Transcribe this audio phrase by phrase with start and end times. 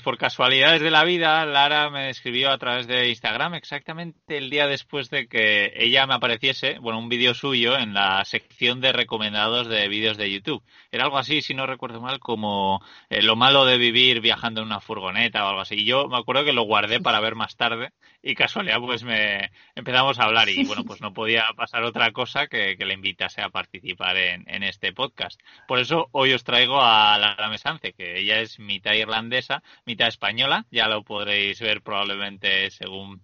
[0.00, 4.66] por casualidades de la vida, Lara me escribió a través de Instagram exactamente el día
[4.66, 9.68] después de que ella me apareciese, bueno, un vídeo suyo en la sección de recomendados
[9.68, 10.62] de vídeos de YouTube.
[10.92, 14.66] Era algo así, si no recuerdo mal, como eh, lo malo de vivir viajando en
[14.66, 15.76] una furgoneta o algo así.
[15.76, 17.92] Y yo me acuerdo que lo guardé para ver más tarde
[18.22, 22.48] y casualidad pues me empezamos a hablar y bueno, pues no podía pasar otra cosa
[22.48, 25.40] que, que le invitase a participar en, en, este podcast.
[25.68, 30.66] Por eso hoy os traigo a Lara Mesance, que ella es mitad irlandesa, mitad española,
[30.70, 33.22] ya lo podréis ver probablemente según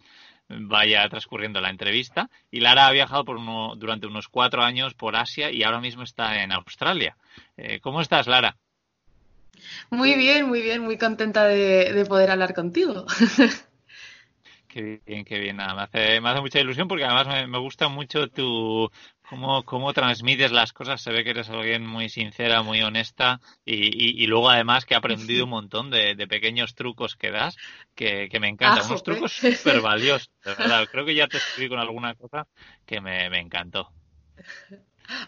[0.49, 2.31] vaya transcurriendo la entrevista.
[2.51, 6.03] Y Lara ha viajado por uno, durante unos cuatro años por Asia y ahora mismo
[6.03, 7.17] está en Australia.
[7.57, 8.57] Eh, ¿Cómo estás, Lara?
[9.91, 13.07] Muy bien, muy bien, muy contenta de, de poder hablar contigo.
[14.77, 15.57] Qué bien, qué bien.
[15.57, 18.91] Nada, me, hace, me hace mucha ilusión porque además me, me gusta mucho tu
[19.23, 21.01] cómo, cómo transmites las cosas.
[21.01, 24.93] Se ve que eres alguien muy sincera, muy honesta y, y, y luego además que
[24.95, 27.57] he aprendido un montón de, de pequeños trucos que das
[27.95, 28.85] que, que me encantan.
[28.85, 30.87] Ah, Unos trucos súper valiosos, de verdad.
[30.91, 32.47] Creo que ya te escribí con alguna cosa
[32.85, 33.95] que me, me encantó.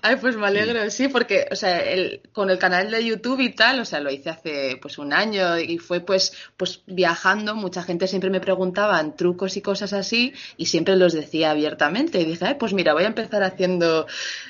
[0.03, 3.55] Ay, pues me alegro, sí, porque, o sea, el, con el canal de YouTube y
[3.55, 7.83] tal, o sea, lo hice hace pues un año y fue pues, pues viajando, mucha
[7.83, 12.45] gente siempre me preguntaban trucos y cosas así y siempre los decía abiertamente y dije,
[12.45, 14.07] ay, pues mira, voy a empezar haciendo,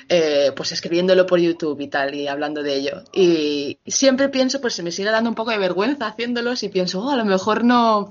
[0.07, 3.03] eh, pues escribiéndolo por YouTube y tal y hablando de ello.
[3.13, 7.01] Y siempre pienso, pues se me sigue dando un poco de vergüenza haciéndolos y pienso,
[7.01, 8.09] oh, a lo mejor no,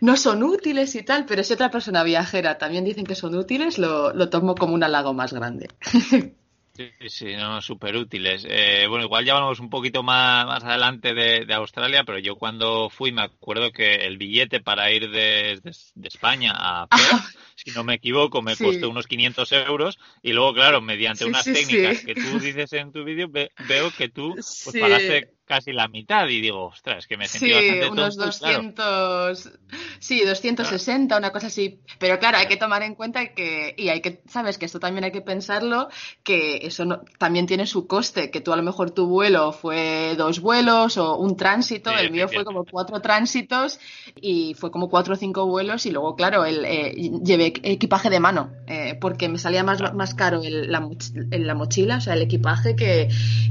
[0.00, 3.78] no son útiles y tal, pero si otra persona viajera también dicen que son útiles,
[3.78, 5.68] lo, lo tomo como un halago más grande.
[6.80, 8.46] Sí, sí, no, súper útiles.
[8.48, 12.36] Eh, bueno, igual ya vamos un poquito más, más adelante de, de, Australia, pero yo
[12.36, 17.20] cuando fui me acuerdo que el billete para ir de, de, de España a Perth,
[17.54, 18.64] si no me equivoco, me Sí.
[18.64, 22.92] costó unos 500 euros y luego, claro, mediante Sí, unas técnicas que tú dices en
[22.92, 27.16] tu vídeo, ve- veo que tú pues pagaste casi la mitad y digo, ostras, que
[27.16, 29.50] me sentí Sí, bastante unos tonto, y claro, 200,
[29.98, 31.80] sí, 260, una cosa así.
[31.98, 35.02] Pero claro, hay que tomar en cuenta que, y hay que, sabes que esto también
[35.02, 35.88] hay que pensarlo,
[36.22, 40.14] que eso no- también tiene su coste, que tú a lo mejor tu vuelo fue
[40.16, 43.80] dos vuelos o un tránsito, Sí, el mío fue como cuatro tránsitos
[44.20, 46.94] y fue como cuatro o cinco vuelos y luego, claro, el, eh,
[47.24, 50.88] llevé equipaje de mano, eh, porque me salía más, más caro el- la,
[51.30, 53.08] la mochila, o sea, el equipaje que,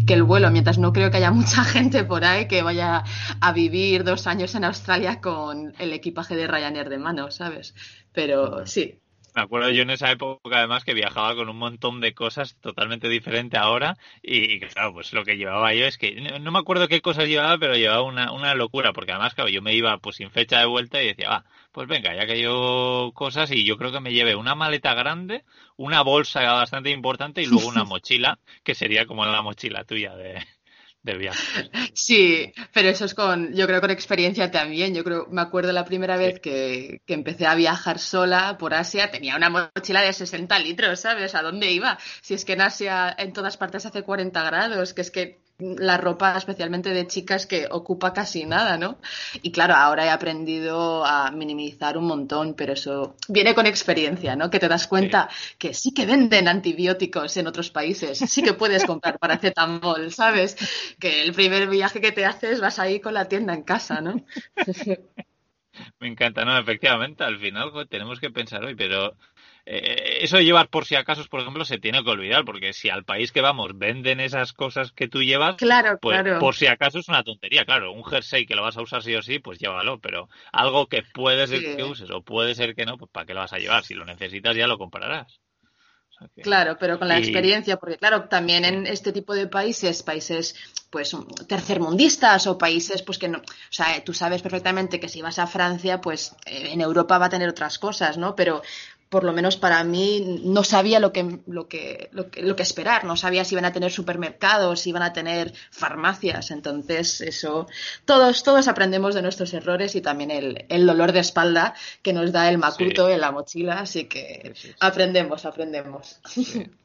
[0.08, 3.04] que el vuelo, mientras no creo que haya mucha gente por ahí que vaya
[3.42, 7.76] a vivir dos años en Australia con el equipaje de Ryanair de mano, ¿sabes?
[8.14, 9.02] Pero sí,
[9.36, 13.08] Me acuerdo yo en esa época además que viajaba con un montón de cosas totalmente
[13.08, 16.60] diferente ahora y, y claro, pues lo que llevaba yo es que no, no me
[16.60, 19.98] acuerdo qué cosas llevaba, pero llevaba una, una locura porque además claro, yo me iba
[20.00, 23.64] pues sin fecha de vuelta y decía, va, pues venga, ya que yo cosas y
[23.66, 25.46] yo creo que me llevé una maleta grande,
[25.78, 30.44] una bolsa bastante importante y luego una mochila que sería como la mochila tuya de,
[31.04, 31.70] viaje.
[31.94, 34.94] sí, pero eso es con, yo creo con experiencia también.
[34.94, 36.24] Yo creo, me acuerdo la primera Sí.
[36.26, 41.00] vez que, que empecé a viajar sola por Asia, tenía una mochila de 60 litros,
[41.00, 41.36] ¿sabes?
[41.36, 41.98] ¿A dónde iba?
[42.22, 45.98] Si es que en Asia en todas partes hace 40 grados, que es que la
[45.98, 48.98] ropa, especialmente de chicas, que ocupa casi nada, ¿no?
[49.42, 54.50] Y claro, ahora he aprendido a minimizar un montón, pero eso viene con experiencia, ¿no?
[54.50, 58.86] Que te das cuenta que sí que venden antibióticos en otros países, sí que puedes
[58.86, 60.56] comprar paracetamol, ¿sabes?
[61.00, 64.24] Que el primer viaje que te haces vas ahí con la tienda en casa, ¿no?
[66.00, 69.16] Me encanta, no, efectivamente, al final jo, tenemos que pensar hoy, pero
[69.72, 72.90] eh, eso de llevar por si acaso, por ejemplo, se tiene que olvidar, porque si
[72.90, 76.40] al país que vamos venden esas cosas que tú llevas, Claro, pues claro.
[76.40, 79.16] por si acaso es una tontería, claro, un jersey que lo vas a usar sí
[79.16, 81.76] o sí, pues llévalo, pero algo que puede ser Sí.
[81.78, 83.84] que uses o puede ser que no, pues ¿para qué lo vas a llevar?
[83.84, 85.40] Si lo necesitas ya lo comprarás.
[86.42, 90.56] Claro, pero con la Y- experiencia, porque claro, también en este tipo de países, países
[90.90, 91.16] pues
[91.48, 95.48] tercermundistas o países pues que no, o sea, tú sabes perfectamente que si vas a
[95.48, 98.36] Francia, pues eh, en Europa va a tener otras cosas, ¿no?
[98.36, 98.62] Pero
[99.10, 102.62] por lo menos para mí, no sabía lo que, lo que, lo que, lo que
[102.62, 107.68] esperar, no sabía si iban a tener supermercados, si iban a tener farmacias, entonces eso,
[108.06, 111.74] todos, todos aprendemos de nuestros errores y también el, el dolor de espalda
[112.04, 116.20] que nos da el macuto en la mochila, así que aprendemos, aprendemos.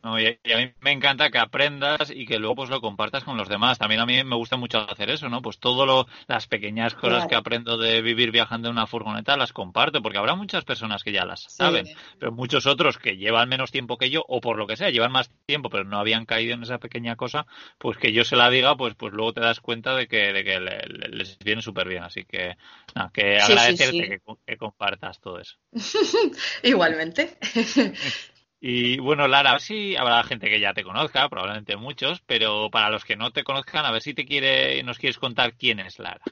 [0.03, 3.49] y, a mí me encanta que aprendas y que luego pues lo compartas con los
[3.49, 3.79] demás.
[3.79, 5.43] También a mí me gusta mucho hacer eso, ¿no?
[5.43, 10.00] Pues todo las pequeñas cosas que aprendo de vivir viajando en una furgoneta las comparto,
[10.00, 11.87] porque habrá muchas personas que ya las saben
[12.19, 15.12] pero muchos otros que llevan menos tiempo que yo, o por lo que sea, llevan
[15.12, 17.46] más tiempo, pero no habían caído en esa pequeña cosa,
[17.78, 20.44] pues que yo se la diga, pues, pues luego te das cuenta de que, de
[20.44, 22.02] que les viene súper bien.
[22.02, 22.56] Así que,
[22.94, 25.56] nada, que agradecerte Que, compartas todo eso.
[26.62, 27.38] Igualmente.
[28.67, 32.70] Y bueno, Lara, a ver si habrá gente que ya te conozca, probablemente muchos, pero
[32.70, 35.81] para los que no te conozcan, a ver si te quiere, nos quieres contar quién
[35.81, 36.22] es Lara.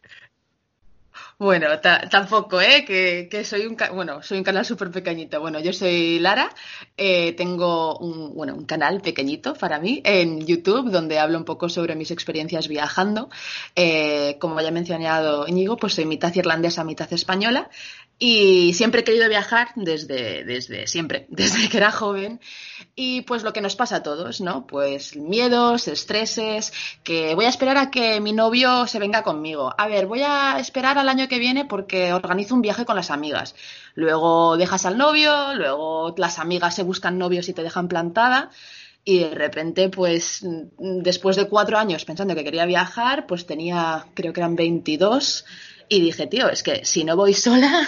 [1.38, 2.84] Bueno, tampoco, ¿eh?
[2.84, 5.40] Que, soy un, bueno, soy un canal súper pequeñito.
[5.40, 6.48] Bueno, yo soy Lara,
[6.96, 11.68] eh, tengo un, bueno, un canal pequeñito para mí en YouTube donde hablo un poco
[11.68, 13.28] sobre mis experiencias viajando.
[13.74, 17.68] Eh, como ya he mencionado Íñigo, pues soy mitad irlandesa, mitad española.
[18.18, 22.40] Y siempre he querido viajar desde, desde siempre, desde que era joven.
[22.94, 24.66] Y pues lo que nos pasa a todos, ¿no?
[24.66, 26.72] Pues miedos, estreses,
[27.02, 29.74] que voy a esperar a que mi novio se venga conmigo.
[29.76, 33.10] A ver, voy a esperar al año que viene porque organizo un viaje con las
[33.10, 33.54] amigas.
[33.94, 38.50] Luego dejas al novio, luego las amigas se buscan novios y te dejan plantada.
[39.04, 40.46] Y de repente, pues,
[40.78, 45.44] después de cuatro años pensando que quería viajar, pues tenía, creo que eran 22
[45.92, 47.86] y dije, tío, es que si no voy sola,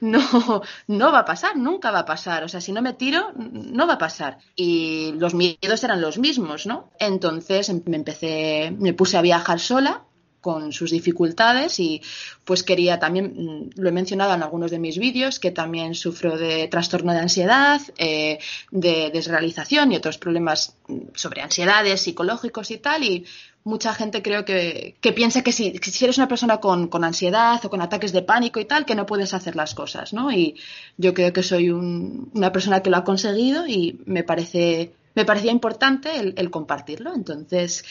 [0.00, 2.44] no, no va a pasar, nunca va a pasar.
[2.44, 4.38] O sea, si no me tiro, no va a pasar.
[4.54, 6.90] Y los miedos eran los mismos, ¿no?
[6.98, 10.04] Entonces me empecé, me puse a viajar sola
[10.40, 12.00] con sus dificultades y
[12.44, 16.38] pues quería también, mm, lo he mencionado en algunos de mis vídeos, que también sufro
[16.38, 18.38] de trastorno de ansiedad, eh,
[18.70, 23.24] de desrealización y otros problemas mm, sobre ansiedades psicológicos y tal y
[23.64, 27.82] mucha gente creo que, piensa que si, si, eres una persona con, ansiedad o con
[27.82, 30.32] ataques de pánico y tal, que no puedes hacer las cosas, ¿no?
[30.32, 30.56] Y
[30.96, 35.50] yo creo que soy una persona que lo ha conseguido y me parece me parecía
[35.50, 37.12] importante el, compartirlo.
[37.12, 37.84] Entonces,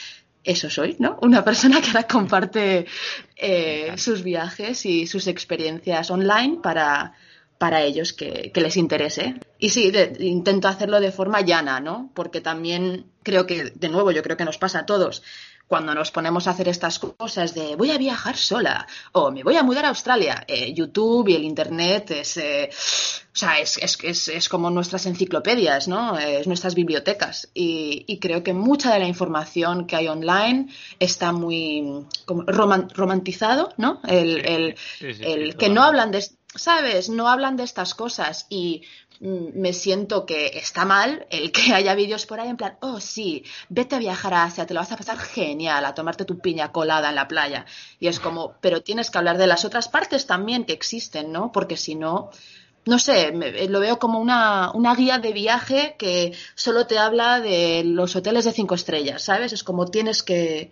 [0.48, 1.20] eso soy, ¿no?
[1.22, 2.88] Una persona que ahora comparte
[3.36, 7.14] eh, sus viajes y sus experiencias online para,
[7.58, 9.36] para ellos que, les interese.
[9.60, 12.12] Y sí, intento hacerlo de forma llana, ¿no?
[12.14, 15.22] Porque también creo que, de nuevo, yo creo que nos pasa a todos
[15.68, 19.58] cuando nos ponemos a hacer estas cosas de voy a viajar sola o me voy
[19.58, 24.28] a mudar a Australia, eh, YouTube y el Internet es, eh, o sea, es, es,
[24.30, 26.18] es, como nuestras enciclopedias, ¿no?
[26.18, 27.50] Es nuestras bibliotecas.
[27.54, 30.70] Y, creo que mucha de la información que hay online
[31.00, 34.02] está muy romantizado, ¿no?
[34.08, 36.26] El, el, el que no hablan de,
[36.56, 37.10] ¿sabes?
[37.10, 38.82] No hablan de estas cosas y
[39.20, 43.44] me siento que está mal el que haya vídeos por ahí en plan, oh sí,
[43.70, 46.72] vete a viajar a Asia, te lo vas a pasar genial, a tomarte tu piña
[46.72, 47.66] colada en la playa.
[48.00, 51.52] Y es como, pero tienes que hablar de las otras partes también que existen, ¿no?
[51.52, 52.30] Porque si no,
[52.88, 57.40] no sé, eh, lo veo como una, una, guía de viaje que solo te habla
[57.40, 59.54] de los hoteles de cinco estrellas, ¿sabes?
[59.54, 60.72] Es como tienes que,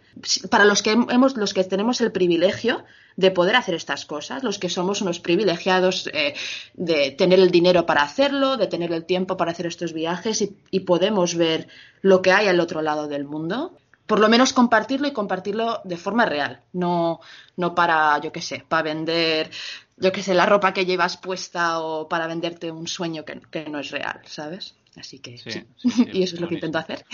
[0.50, 2.84] para los que hemos, los que tenemos el privilegio
[3.18, 6.36] de poder hacer estas cosas, los que somos unos privilegiados eh,
[6.74, 10.56] de tener el dinero para hacerlo, de tener el tiempo para hacer estos viajes y,
[10.72, 11.68] y podemos ver
[12.02, 15.98] lo que hay al otro lado del mundo, por lo menos compartirlo y compartirlo de
[15.98, 17.20] forma real, no,
[17.58, 19.52] no para, yo qué sé, para vender
[19.98, 23.80] yo qué sé, la ropa que llevas puesta o para venderte un sueño que, no
[23.80, 24.76] es real, ¿sabes?
[24.98, 25.64] Así que sí.
[26.14, 27.06] y eso es lo que intento hacer.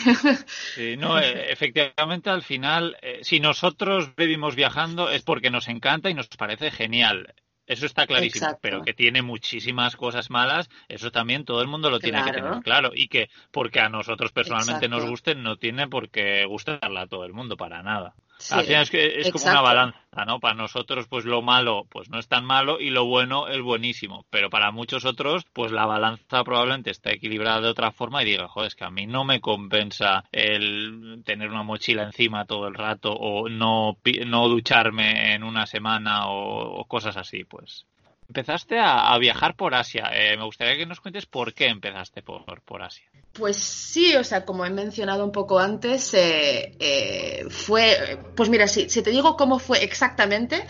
[0.75, 6.09] Sí, no, eh, efectivamente al final, eh, si nosotros vivimos viajando es porque nos encanta
[6.09, 7.33] y nos parece genial.
[7.71, 11.99] Eso está clarísimo, pero que tiene muchísimas cosas malas, eso también todo el mundo lo
[11.99, 12.91] tiene que tener claro.
[12.93, 17.23] Y que porque a nosotros personalmente nos guste, no tiene por qué gustarla a todo
[17.23, 18.13] el mundo, para nada.
[18.49, 20.39] Al final es, que es como una balanza, ¿no?
[20.39, 24.25] Para nosotros, pues lo malo, pues no es tan malo y lo bueno es buenísimo.
[24.29, 28.47] Pero para muchos otros, pues la balanza probablemente está equilibrada de otra forma y diga,
[28.47, 32.73] joder, es que a mí no me compensa el tener una mochila encima todo el
[32.73, 37.85] rato o no, no ducharme en una semana o cosas así, pues
[38.31, 40.09] empezaste a, viajar por Asia.
[40.13, 43.05] Eh, me gustaría que nos cuentes por qué empezaste por, por Asia.
[43.33, 48.67] Pues sí, o sea, como he mencionado un poco antes, eh, eh, fue, pues mira,
[48.67, 50.65] si, te digo cómo fue exactamente,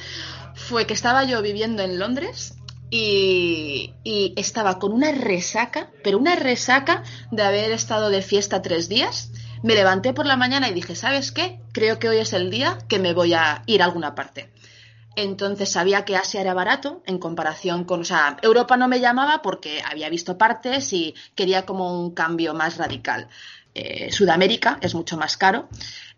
[0.56, 2.56] fue que estaba yo viviendo en Londres
[2.89, 8.89] y, y, estaba con una resaca, pero una resaca de haber estado de fiesta tres
[8.89, 9.32] días.
[9.62, 11.60] Me levanté por la mañana y dije, ¿sabes qué?
[11.72, 14.50] Creo que hoy es el día que me voy a ir a alguna parte.
[15.15, 19.41] Entonces sabía que Asia era barato en comparación con, o sea, Europa no me llamaba
[19.41, 23.27] porque había visto partes y quería como un cambio más radical.
[23.74, 25.68] Eh, Sudamérica es mucho más caro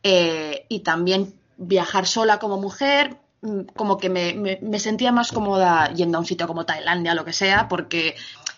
[0.01, 5.31] eh, y también viajar sola como mujer mm, como que me, me, me, sentía más
[5.31, 8.15] cómoda yendo a un sitio como Tailandia o lo que sea porque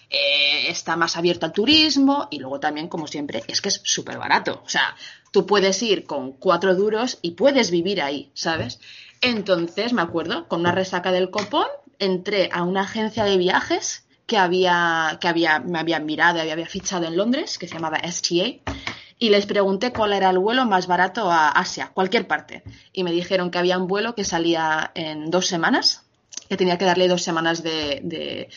[0.09, 4.17] eh, está más abierto al turismo y luego también como siempre es que es súper
[4.17, 4.95] barato o sea
[5.31, 8.79] tú puedes ir con cuatro duros y puedes vivir ahí sabes
[9.21, 11.67] entonces me acuerdo con una resaca del copón
[11.99, 16.65] entré a una agencia de viajes que había, que había, me habían mirado y había
[16.65, 18.73] fichado en Londres, que se llamaba STA,
[19.17, 22.63] y les pregunté cuál era el vuelo más barato a Asia, cualquier parte.
[22.91, 26.03] Y me dijeron que había un vuelo que salía en dos semanas,
[26.49, 28.49] que tenía que darle dos semanas de, de,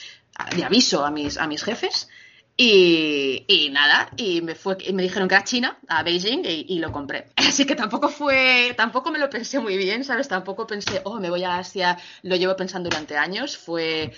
[0.55, 2.09] de aviso a mis, a mis jefes.
[2.61, 6.67] Y, y, nada, y me, fue, y me dijeron que era China, a Beijing, y,
[6.69, 7.29] y, lo compré.
[7.37, 10.27] Así que tampoco fue, tampoco me lo pensé muy bien, ¿sabes?
[10.27, 13.57] Tampoco pensé, oh, me voy a Asia, lo llevo pensando durante años.
[13.57, 14.13] Fue,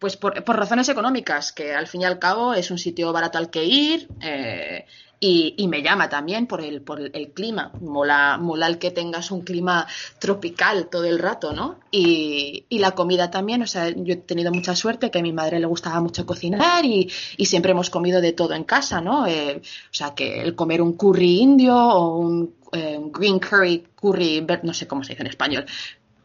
[0.00, 3.38] pues por, por, razones económicas, que al fin y al cabo es un sitio barato
[3.38, 4.86] al que ir eh,
[5.22, 7.72] y, y, me llama también por el, por el, clima.
[7.80, 9.86] Mola, mola el que tengas un clima
[10.18, 11.78] tropical todo el rato, ¿no?
[11.90, 15.34] Y, y, la comida también, o sea, yo he tenido mucha suerte que a mi
[15.34, 19.26] madre le gustaba mucho cocinar y, y siempre hemos comido de todo en casa, ¿no?
[19.26, 24.46] Eh, o sea, que el comer un curry indio o un eh, green curry, curry,
[24.62, 25.66] no sé cómo se dice en español,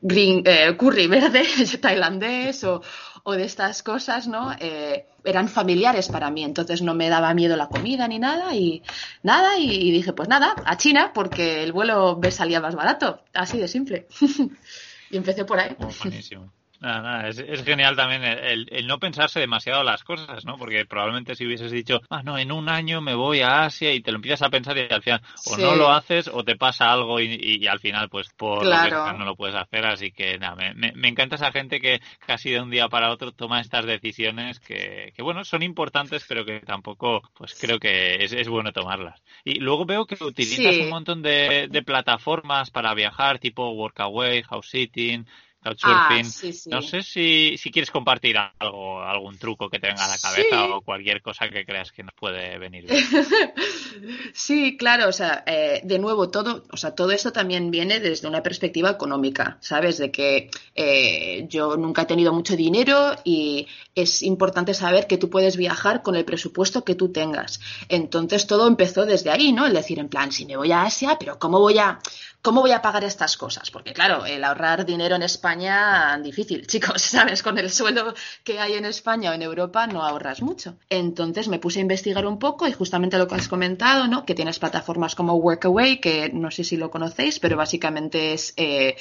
[0.01, 1.43] green, eh, curry verde
[1.81, 2.81] tailandés o,
[3.25, 4.53] o, de estas cosas, ¿no?
[4.59, 8.83] Eh, eran familiares para mí, entonces no me daba miedo la comida ni nada y
[9.23, 13.57] nada y, dije pues nada, a China porque el vuelo me salía más barato, así
[13.57, 14.07] de simple.
[15.11, 15.75] y empecé por ahí.
[15.79, 16.51] Oh, buenísimo.
[16.79, 20.57] Nada, nada, es, es, genial también el, el, no pensarse demasiado las cosas, ¿no?
[20.57, 24.01] Porque probablemente si hubieses dicho, ah, no, en un año me voy a Asia y
[24.01, 25.61] te lo empiezas a pensar y al final o sí.
[25.61, 29.05] no lo haces o te pasa algo y, y, y al final, pues por claro.
[29.05, 29.85] lo que no lo puedes hacer.
[29.85, 33.11] Así que nada, me, me, me, encanta esa gente que casi de un día para
[33.11, 38.23] otro toma estas decisiones que, que bueno, son importantes, pero que tampoco, pues creo que
[38.23, 39.21] es, es bueno tomarlas.
[39.43, 40.81] Y luego veo que utilizas sí.
[40.81, 45.25] un montón de, de plataformas para viajar, tipo Workaway, House Sitting,
[45.65, 46.25] Couchsurfing.
[46.27, 46.69] Ah, sí, sí.
[46.69, 50.65] No sé si, si, quieres compartir algo, algún truco que te venga a la cabeza
[50.65, 50.71] sí.
[50.71, 53.03] o cualquier cosa que creas que nos puede venir bien.
[54.33, 58.27] sí, claro, o sea, eh, de nuevo, todo, o sea, todo esto también viene desde
[58.27, 59.97] una perspectiva económica, ¿sabes?
[59.97, 65.31] De que eh, yo nunca he tenido mucho dinero y es importante saber que tú
[65.31, 67.59] puedes viajar con el presupuesto que tú tengas.
[67.89, 69.65] Entonces todo empezó desde ahí, ¿no?
[69.65, 71.99] El decir, en plan, si me voy a Asia, pero ¿cómo voy a,
[72.45, 73.71] ¿cómo voy a pagar estas cosas?
[73.71, 77.41] Porque claro, el ahorrar dinero en España, difícil, chicos, ¿sabes?
[77.41, 80.75] Con el sueldo que hay en España o en Europa no ahorras mucho.
[80.87, 84.25] Entonces me puse a investigar un poco y justamente lo que has comentado, ¿no?
[84.25, 88.95] Que tienes plataformas como Workaway, que no sé si lo conocéis, pero básicamente es eh,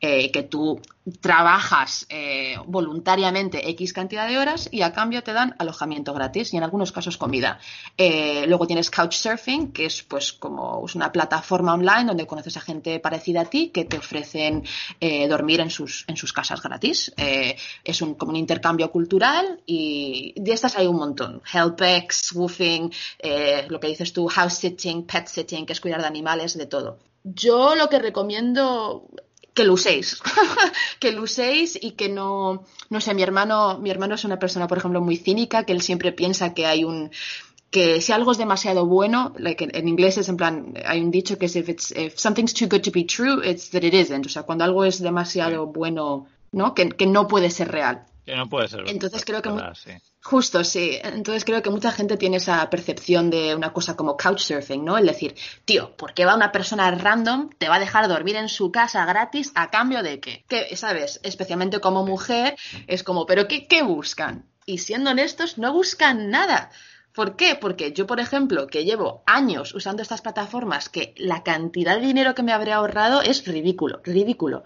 [0.00, 0.80] eh, que tú
[1.20, 6.56] trabajas eh, voluntariamente X cantidad de horas y a cambio te dan alojamiento gratis y
[6.56, 7.58] en algunos casos comida.
[7.96, 12.60] Eh, luego tienes Couchsurfing, que es pues como es una plataforma online donde conoces a
[12.60, 14.64] gente parecida a ti que te ofrecen
[15.00, 17.12] eh, dormir en sus, en sus casas gratis.
[17.84, 21.42] Es un, como un intercambio cultural y de estas hay un montón.
[21.52, 22.92] Helpex, Woofing,
[23.68, 26.98] lo que dices tú, house sitting, pet sitting, que es cuidar de animales, de todo.
[27.24, 29.08] Yo lo que recomiendo
[29.58, 30.22] que lo uséis,
[31.00, 34.68] que lo uséis y que no, no sé, mi hermano, mi hermano es una persona,
[34.68, 37.10] por ejemplo, muy cínica, que él siempre piensa que hay un,
[37.72, 41.38] que si algo es demasiado bueno, like en inglés es en plan, hay un dicho
[41.38, 44.26] que es if, it's, if something's too good to be true, it's that it isn't.
[44.26, 46.72] O sea, cuando algo es demasiado bueno, ¿no?
[46.72, 48.04] Que, que no puede ser real.
[48.24, 48.84] Que no puede ser.
[48.86, 49.90] Entonces creo que verdad, sí.
[50.28, 50.98] Justo sí.
[51.02, 54.98] Entonces creo que mucha gente tiene esa percepción de una cosa como couchsurfing, ¿no?
[54.98, 58.50] El decir, tío, ¿por qué va una persona random te va a dejar dormir en
[58.50, 60.44] su casa gratis a cambio de qué?
[60.46, 62.56] Que, sabes, especialmente como mujer
[62.86, 64.44] es como, pero qué, qué buscan?
[64.66, 66.70] Y siendo honestos, no buscan nada.
[67.14, 67.54] ¿Por qué?
[67.54, 72.34] Porque yo, por ejemplo, que llevo años usando estas plataformas, que la cantidad de dinero
[72.34, 74.64] que me habré ahorrado es ridículo, ridículo.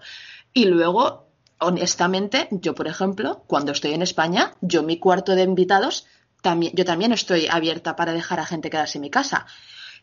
[0.53, 1.22] Y luego
[1.59, 6.05] honestamente, yo, por ejemplo, cuando estoy en España, yo mi cuarto de invitados,
[6.41, 9.45] también, yo también estoy abierta para dejar a gente quedarse en mi casa.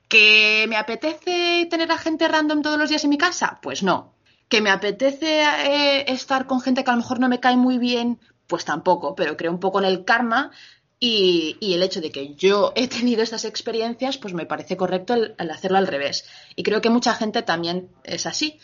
[0.08, 3.60] ¿Que me apetece tener a gente random todos los días en mi casa?
[3.62, 4.14] Pues no.
[4.48, 7.78] ¿Que me apetece eh, estar con gente que a lo mejor no me cae muy
[7.78, 8.18] bien?
[8.48, 10.50] Pues tampoco, pero creo un poco en el karma
[10.98, 15.50] y, el hecho de que yo he tenido estas experiencias, pues me parece correcto el
[15.50, 16.26] hacerlo al revés.
[16.56, 18.58] Y creo que mucha gente también es así.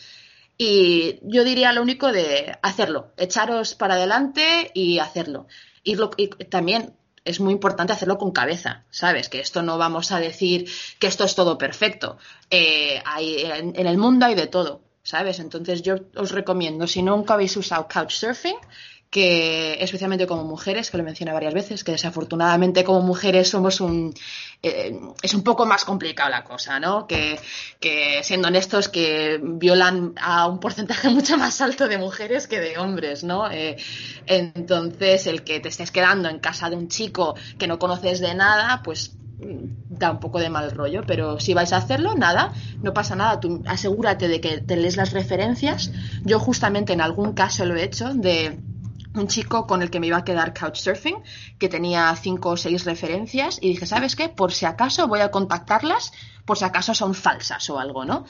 [0.57, 5.47] Y yo diría lo único de hacerlo, echaros para adelante y hacerlo.
[5.83, 9.29] Y, lo, y, también es muy importante hacerlo con cabeza, ¿sabes?
[9.29, 12.17] Que esto no vamos a decir que esto es todo perfecto.
[12.49, 14.81] Eh, hay, en, en, el mundo hay de todo.
[15.07, 15.39] ¿sabes?
[15.39, 18.57] Entonces yo os recomiendo, si nunca habéis usado Couchsurfing,
[19.09, 24.13] que especialmente como mujeres, que lo mencioné varias veces, que desafortunadamente como mujeres somos un
[24.61, 27.07] eh, es un poco más complicada la cosa, ¿no?
[27.07, 27.39] Que,
[27.79, 32.77] que, siendo honestos que violan a un porcentaje mucho más alto de mujeres que de
[32.77, 33.49] hombres, ¿no?
[33.49, 33.77] Eh,
[34.25, 38.33] entonces el que te estés quedando en casa de un chico que no conoces de
[38.33, 42.93] nada, pues da un poco de mal rollo, pero si vais a hacerlo, nada, no
[42.93, 45.91] pasa nada, tú asegúrate de que te lees las referencias.
[46.23, 48.59] Yo justamente en algún caso lo he hecho de
[49.17, 51.17] un chico con el que me iba a quedar couchsurfing,
[51.59, 54.29] que tenía cinco o seis referencias, y dije, ¿sabes qué?
[54.29, 56.11] Por si acaso voy a contactarlas,
[56.45, 58.25] por si acaso son falsas o algo, ¿no?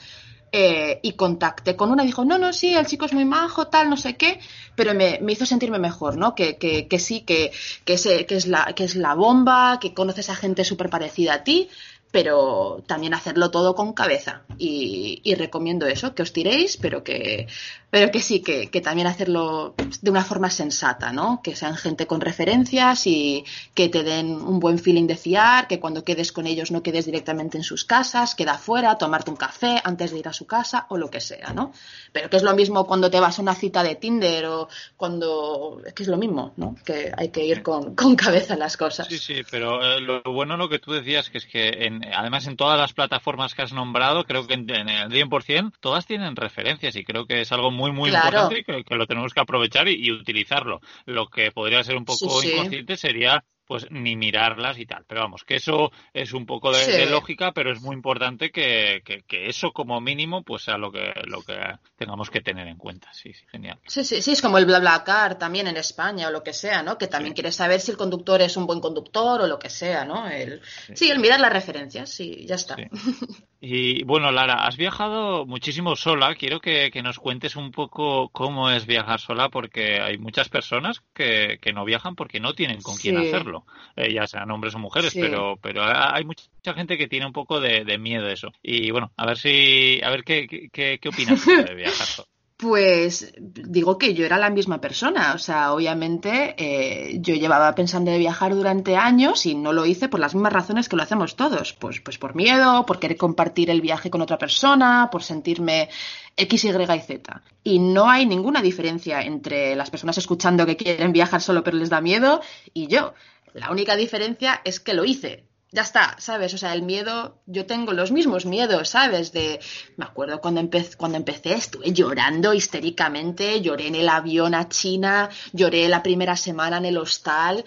[0.50, 3.90] Eh, y contacté con una dijo, no, no, sí, el chico es muy majo, tal,
[3.90, 4.40] no sé qué,
[4.74, 6.34] pero me, hizo sentirme mejor, ¿no?
[6.34, 7.52] Que, que, que sí, que,
[7.84, 11.44] que, que, es la, que es la bomba, que conoces a gente súper parecida a
[11.44, 11.68] ti,
[12.10, 14.42] pero también hacerlo todo con cabeza.
[14.56, 17.46] Y, y, recomiendo eso, que os tiréis, pero que
[17.90, 21.40] pero que sí, que, que, también hacerlo de una forma sensata, ¿no?
[21.42, 25.80] Que sean gente con referencias y que te den un buen feeling de fiar, que
[25.80, 29.80] cuando quedes con ellos no quedes directamente en sus casas, queda afuera, tomarte un café
[29.84, 31.72] antes de ir a su casa o lo que sea, ¿no?
[32.12, 35.80] Pero que es lo mismo cuando te vas a una cita de Tinder o cuando...
[35.86, 36.76] Es que es lo mismo, ¿no?
[36.84, 39.06] Que hay que ir con, con cabeza en las cosas.
[39.08, 42.56] Sí, sí, pero eh, lo bueno lo que tú decías, que es que además en
[42.56, 46.94] todas las plataformas que has nombrado, creo que en, en el 100% todas tienen referencias
[46.96, 49.94] y creo que es algo muy, muy importante que, que, lo tenemos que aprovechar y,
[49.94, 50.80] y, utilizarlo.
[51.06, 52.52] Lo que podría ser un poco sí, sí.
[52.52, 55.04] inconsciente sería pues ni mirarlas y tal.
[55.06, 56.90] Pero vamos, que eso es un poco de, sí.
[56.90, 60.90] de lógica, pero es muy importante que, que, que, eso como mínimo pues sea lo
[60.90, 61.54] que, lo que
[61.96, 63.12] tengamos que tener en cuenta.
[63.12, 63.78] Sí, sí, genial.
[63.86, 66.96] Sí, sí, sí, es como el BlaBlaCar también en España o lo que sea, ¿no?
[66.96, 67.42] Que también sí.
[67.42, 70.28] quieres saber si el conductor es un buen conductor o lo que sea, ¿no?
[70.28, 70.96] El, sí.
[70.96, 72.76] sí el mirar las referencias, sí, ya está.
[73.60, 76.36] Y bueno, Lara, has viajado muchísimo sola.
[76.36, 81.02] Quiero que, que, nos cuentes un poco cómo es viajar sola, porque hay muchas personas
[81.12, 83.57] que, que no viajan porque no tienen con quién hacerlo,
[83.96, 85.20] eh, ya sean hombres o mujeres, sí.
[85.20, 88.52] pero, pero hay mucha gente que tiene un poco de, de, miedo a eso.
[88.62, 92.26] Y bueno, a ver si, a ver qué, qué, qué opinas de viajar.
[92.58, 98.10] Pues digo que yo era la misma persona, o sea, obviamente eh, yo llevaba pensando
[98.10, 101.36] de viajar durante años y no lo hice por las mismas razones que lo hacemos
[101.36, 105.88] todos, pues, pues por miedo, por querer compartir el viaje con otra persona, por sentirme
[106.36, 107.42] X, Y y Z.
[107.62, 111.90] Y no hay ninguna diferencia entre las personas escuchando que quieren viajar solo pero les
[111.90, 112.40] da miedo
[112.74, 113.14] y yo.
[113.58, 116.54] La única diferencia es que lo hice, ya está, ¿sabes?
[116.54, 119.32] O sea, el miedo, yo tengo los mismos miedos, ¿sabes?
[119.32, 119.60] De,
[119.96, 125.28] me acuerdo cuando, empe cuando empecé, estuve llorando histéricamente, lloré en el avión a China,
[125.52, 127.64] lloré la primera semana en el hostal.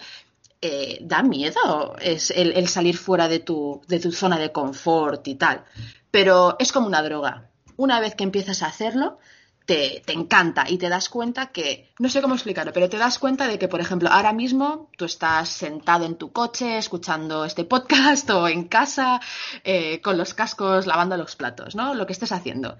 [0.64, 5.26] Eh, da miedo es el, el, salir fuera de tu, de tu zona de confort
[5.28, 5.64] y tal.
[6.10, 7.50] Pero es como una droga.
[7.76, 9.18] Una vez que empiezas a hacerlo,
[9.66, 13.18] te, te, encanta y te das cuenta que, no sé cómo explicarlo, pero te das
[13.18, 17.64] cuenta de que, por ejemplo, ahora mismo tú estás sentado en tu coche escuchando este
[17.64, 19.20] podcast o en casa
[19.64, 21.94] eh, con los cascos lavando los platos, ¿no?
[21.94, 22.78] Lo que estés haciendo.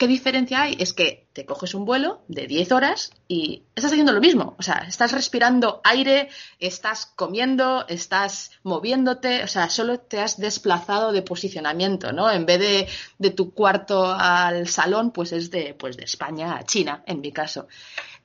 [0.00, 0.76] ¿Qué diferencia hay?
[0.78, 4.56] Es que te coges un vuelo de 10 horas y estás haciendo lo mismo.
[4.58, 11.12] O sea, estás respirando aire, estás comiendo, estás moviéndote, o sea, solo te has desplazado
[11.12, 12.30] de posicionamiento, ¿no?
[12.30, 16.64] En vez de, de tu cuarto al salón, pues es de, pues de España a
[16.64, 17.68] China, en mi caso.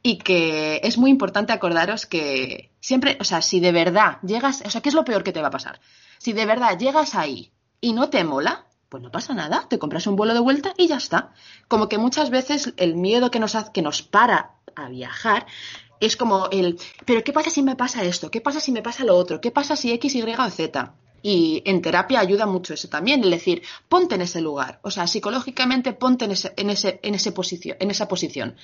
[0.01, 4.69] Y que es muy importante acordaros que siempre, o sea, si de verdad llegas, o
[4.69, 5.81] sea, ¿qué es lo peor que te va a pasar?
[6.19, 10.07] Si de verdad llegas ahí y no te mola, pues no pasa nada, te compras
[10.07, 11.33] un vuelo de vuelta y ya está.
[11.67, 15.47] Como que muchas veces el miedo que nos, hace, que nos para a viajar
[15.99, 18.31] es como el, pero ¿qué pasa si me pasa esto?
[18.31, 19.41] ¿Qué pasa si me pasa lo otro?
[19.41, 20.93] ¿Qué pasa si X, Y o Z?
[21.21, 25.07] Y en terapia ayuda mucho eso también, es decir, ponte en ese lugar, o sea,
[25.07, 28.55] psicológicamente ponte en, ese, en, ese, en, ese posición, en esa posición.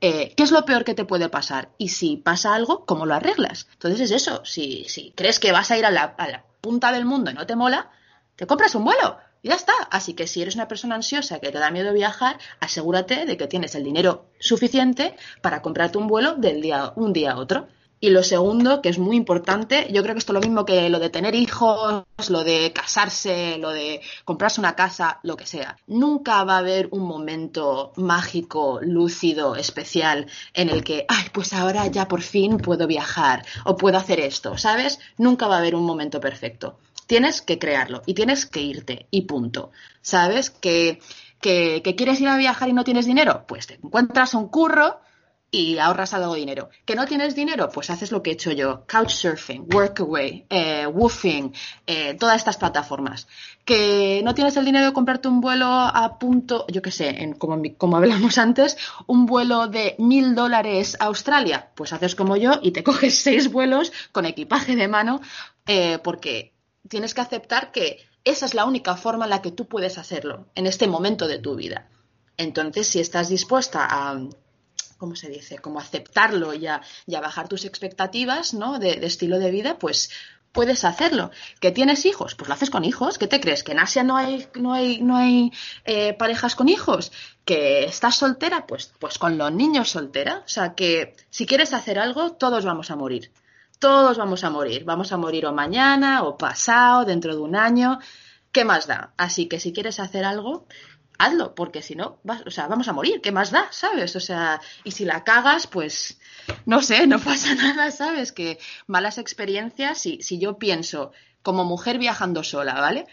[0.00, 1.70] Eh, ¿Qué es lo peor que te puede pasar?
[1.76, 3.66] Y si pasa algo, ¿cómo lo arreglas?
[3.72, 6.92] Entonces es eso, si, si crees que vas a ir a la, a la punta
[6.92, 7.90] del mundo y no te mola,
[8.36, 9.74] te compras un vuelo y ya está.
[9.90, 13.48] Así que si eres una persona ansiosa que te da miedo viajar, asegúrate de que
[13.48, 17.68] tienes el dinero suficiente para comprarte un vuelo del día un día a otro.
[18.04, 20.90] Y lo segundo, que es muy importante, yo creo que esto es lo mismo que
[20.90, 25.76] lo de tener hijos, lo de casarse, lo de comprarse una casa, lo que sea.
[25.86, 31.86] Nunca va a haber un momento mágico, lúcido, especial en el que, ay, pues ahora
[31.86, 34.98] ya por fin puedo viajar o puedo hacer esto, ¿sabes?
[35.16, 39.22] Nunca va a haber un momento perfecto tienes que crearlo y tienes que irte y
[39.22, 39.70] punto.
[40.00, 40.50] ¿Sabes?
[40.50, 41.00] Que,
[41.40, 45.00] que, quieres ir a viajar y no tienes dinero, pues te encuentras un curro
[45.54, 46.70] y ahorras algo de dinero.
[46.86, 47.68] ¿Que no tienes dinero?
[47.68, 48.86] Pues haces lo que he hecho yo.
[48.90, 51.52] Couchsurfing, Workaway, eh, Woofing,
[51.86, 53.28] eh, todas estas plataformas.
[53.62, 57.60] ¿Que no tienes el dinero de comprarte un vuelo a punto, yo qué sé, como,
[57.76, 61.68] como hablamos antes, un vuelo de mil dólares a Australia?
[61.74, 65.20] Pues haces como yo y te coges seis vuelos con equipaje de mano
[65.66, 66.51] eh, porque
[66.88, 70.46] tienes que aceptar que esa es la única forma en la que tú puedes hacerlo
[70.54, 71.88] en este momento de tu vida.
[72.36, 74.20] Entonces, si estás dispuesta a
[75.02, 75.58] ¿cómo se dice?
[75.58, 78.78] Como aceptarlo y a, bajar tus expectativas, ¿no?
[78.78, 80.10] De, estilo de vida, pues
[80.52, 81.32] puedes hacerlo.
[81.58, 82.36] ¿Que tienes hijos?
[82.36, 83.18] Pues lo haces con hijos.
[83.18, 83.64] ¿Qué te crees?
[83.64, 85.50] ¿Que en Asia no hay, no hay, no hay
[85.86, 87.10] eh, parejas con hijos?
[87.44, 88.64] ¿Que estás soltera?
[88.64, 90.44] Pues, pues con los niños soltera.
[90.46, 93.32] O sea que si quieres hacer algo, todos vamos a morir.
[93.82, 94.84] Todos vamos a morir.
[94.84, 97.98] Vamos a morir o mañana, o pasado, dentro de un año.
[98.52, 99.12] ¿Qué más da?
[99.16, 100.68] Así que si quieres hacer algo,
[101.18, 103.66] hazlo, porque si no, o sea, vamos a morir, ¿qué más da?
[103.72, 104.14] ¿Sabes?
[104.14, 106.20] O sea, y si la cagas, pues
[106.64, 108.30] no sé, no pasa nada, ¿sabes?
[108.30, 111.10] Que malas experiencias, si, si yo pienso
[111.42, 113.08] como mujer viajando sola, ¿vale?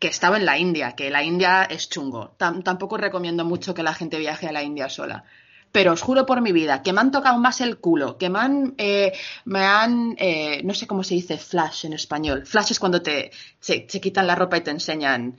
[0.00, 2.34] Que estaba en la India, que la India es chungo.
[2.38, 5.26] tampoco recomiendo mucho que la gente viaje a la India sola.
[5.72, 8.38] Pero os juro por mi vida que me han tocado más el culo, que me
[8.38, 9.12] han, eh,
[9.44, 12.46] me han eh, no sé cómo se dice flash en español.
[12.46, 15.36] Flash es cuando te se, quitan la ropa y te enseñan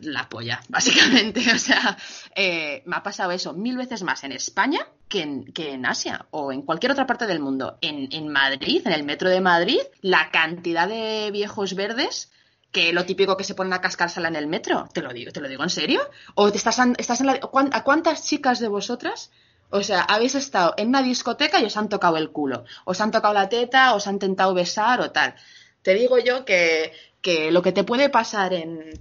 [0.00, 1.40] la polla, básicamente.
[1.52, 1.96] O sea,
[2.34, 6.26] eh, me ha pasado eso mil veces más en España que en, que en Asia
[6.30, 7.78] o en cualquier otra parte del mundo.
[7.80, 12.30] En, en, Madrid, en el metro de Madrid, la cantidad de viejos verdes
[12.72, 14.88] que lo típico que se ponen a cascársela en el metro.
[14.92, 16.00] Te lo digo, te lo digo en serio.
[16.34, 17.38] ¿O te estás, estás en la,
[17.72, 19.30] ¿A cuántas chicas de vosotras?
[19.72, 23.10] O sea, habéis estado en una discoteca y os han tocado el culo, os han
[23.10, 25.34] tocado la teta, os han intentado besar o tal.
[25.80, 29.00] Te digo yo que, que lo que te puede pasar en,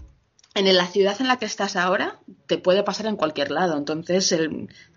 [0.55, 3.77] en la ciudad en la que estás ahora te puede pasar en cualquier lado.
[3.77, 4.34] Entonces,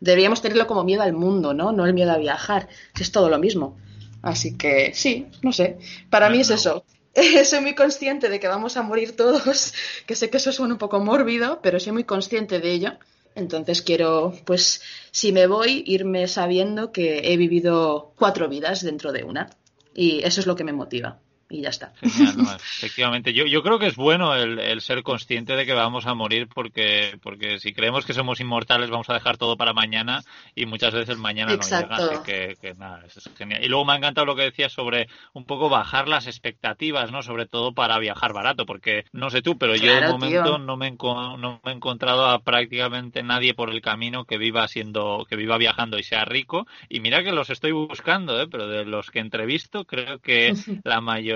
[0.00, 1.72] deberíamos tenerlo como miedo al mundo, ¿no?
[1.72, 3.76] No el miedo a viajar, que es todo lo mismo.
[4.22, 5.78] Así que sí, no sé.
[6.08, 6.84] Para mí es eso.
[7.44, 9.74] Soy muy consciente de que vamos a morir todos,
[10.06, 12.92] que sé que eso suena un poco mórbido, pero soy muy consciente de ello.
[13.35, 19.25] Entonces quiero, pues, si me voy, irme sabiendo que he vivido cuatro vidas dentro de
[19.25, 19.51] una.
[19.94, 21.92] Y eso es lo que me motiva y ya está.
[22.02, 26.48] efectivamente, yo, yo creo que es bueno el, ser consciente de que vamos a morir
[26.52, 30.22] porque, porque si creemos que somos inmortales vamos a dejar todo para mañana
[30.54, 33.62] y muchas veces mañana no llega, así que, nada, eso es genial.
[33.62, 37.22] Y luego me ha encantado lo que decías sobre un poco bajar las expectativas, ¿no?
[37.22, 40.90] Sobre todo para viajar barato, porque no sé tú, pero yo de momento no me,
[40.90, 45.59] no me he encontrado a prácticamente nadie por el camino que viva siendo, que viva
[45.59, 48.48] viajando y sea rico y mira que los estoy buscando, ¿eh?
[48.50, 50.54] Pero de los que entrevisto creo que
[50.85, 51.34] la mayoría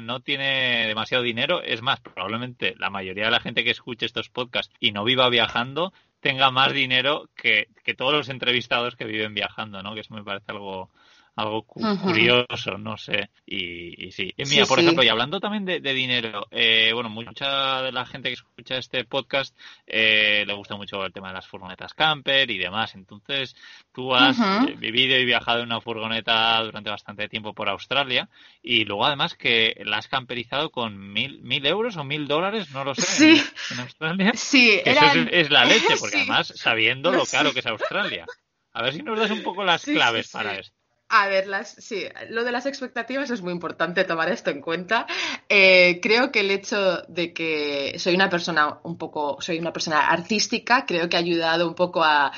[0.00, 1.62] no tiene demasiado dinero.
[1.62, 5.28] Es más, probablemente la mayoría de la gente que escuche estos podcasts y no viva
[5.28, 9.94] viajando tenga más dinero que, que todos los entrevistados que viven viajando, ¿no?
[9.94, 10.90] Que eso me parece algo,
[11.34, 13.30] algo curioso, no sé.
[13.46, 14.34] Y, y sí.
[14.36, 18.34] mira, por ejemplo, y hablando también de, dinero, eh, bueno, mucha de la gente que
[18.34, 22.94] escucha este podcast eh, le gusta mucho el tema de las furgonetas camper y demás.
[22.94, 23.56] Entonces,
[23.92, 28.28] tú has eh, vivido y viajado en una furgoneta durante bastante tiempo por Australia
[28.62, 32.84] y luego además que la has camperizado con mil, mil euros o mil dólares, no
[32.84, 34.32] lo sé, en, Australia.
[34.34, 38.26] Sí, Eso es, la leche, porque además sabiendo lo caro que es Australia.
[38.74, 40.81] A ver si nos das un poco las claves para esto.
[41.14, 45.06] A ver, las, sí, lo de las expectativas es muy importante tomar esto en cuenta.
[45.46, 50.08] Eh, creo que el hecho de que soy una persona un poco, soy una persona
[50.08, 52.32] artística, creo que ha ayudado un poco a,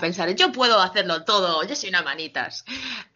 [0.00, 2.64] pensar, yo puedo hacerlo todo, yo soy una manitas.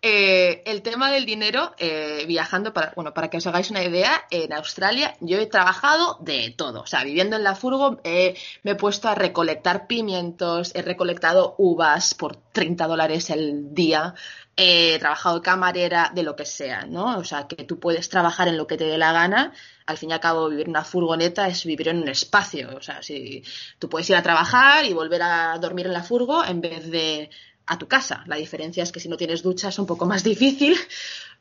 [0.01, 4.27] Eh, el tema del dinero, eh, viajando, para, bueno, para que os hagáis una idea,
[4.31, 6.83] en Australia yo he trabajado de todo.
[6.83, 12.15] O sea, viviendo en la furgo me he puesto a recolectar pimientos, he recolectado uvas
[12.15, 14.15] por 30 dólares el día
[14.61, 17.19] he trabajado camarera, de lo que sea, ¿no?
[17.19, 19.53] O sea, que tú puedes trabajar en lo que te dé la gana.
[19.87, 22.77] Al fin y al cabo, vivir en una furgoneta es vivir en un espacio.
[22.77, 23.43] O sea, si
[23.79, 27.31] tú puedes ir a trabajar y volver a dormir en la furgo en vez de
[27.67, 28.25] a tu casa.
[28.27, 30.77] La diferencia es que si no tienes ducha es un poco más difícil,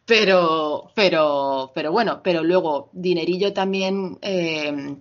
[0.06, 4.18] pero, pero, pero bueno, pero luego dinerillo también.
[4.22, 4.96] Eh,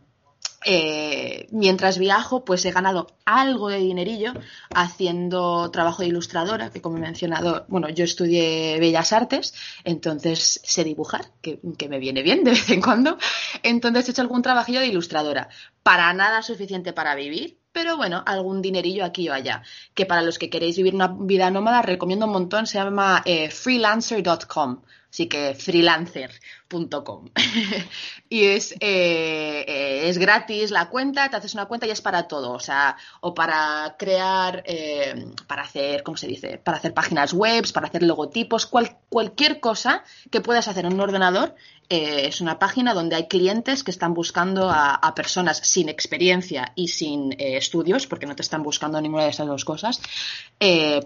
[0.71, 4.35] eh, mientras viajo, pues he ganado algo de dinerillo
[4.75, 9.55] haciendo trabajo de ilustradora, que como he mencionado, bueno, yo estudié Bellas Artes,
[9.85, 13.17] entonces sé dibujar, que, me viene bien de vez en cuando.
[13.63, 15.49] Entonces he hecho algún trabajillo de ilustradora.
[15.83, 19.63] Para nada suficiente para vivir, pero bueno, algún dinerillo aquí o allá.
[19.95, 23.51] Que para los que queréis vivir una vida nómada, recomiendo un montón, se llama eh,
[23.51, 24.83] freelancer.com.
[25.11, 27.31] Así que freelancer.com.
[28.29, 32.29] y es, eh, eh, es gratis la cuenta, te haces una cuenta y es para
[32.29, 32.53] todo.
[32.53, 36.59] O sea, o para crear, eh, para hacer, ¿cómo se dice?
[36.59, 41.55] Para hacer páginas web, para hacer logotipos, cualquier cosa que puedas hacer en un ordenador.
[41.89, 47.35] Es una página donde hay clientes que están buscando a, personas sin experiencia y sin
[47.39, 50.01] estudios, porque no te están buscando ninguna de esas dos cosas,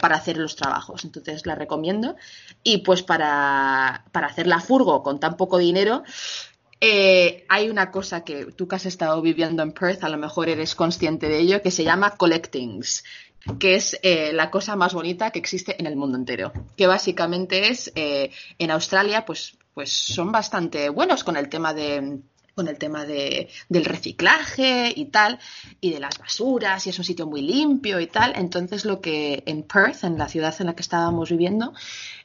[0.01, 1.05] para hacer los trabajos.
[1.05, 2.17] Entonces la recomiendo.
[2.65, 3.23] Y pues para
[4.13, 6.03] para, hacer la furgo con tan poco dinero,
[6.81, 10.49] eh, hay una cosa que tú que has estado viviendo en Perth, a lo mejor
[10.49, 13.05] eres consciente de ello, que se llama collectings,
[13.59, 16.53] que es eh, la cosa más bonita que existe en el mundo entero.
[16.77, 22.21] Que básicamente es, eh, en Australia, pues, pues son bastante buenos con el tema de
[22.55, 25.39] con el tema de, del reciclaje y tal,
[25.81, 28.35] y de las basuras, y es un sitio muy limpio y tal.
[28.37, 31.73] Entonces, lo que en Perth, en la ciudad en la que estábamos viviendo,